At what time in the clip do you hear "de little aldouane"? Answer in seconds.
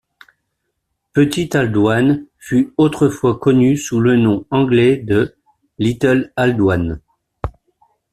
4.97-6.99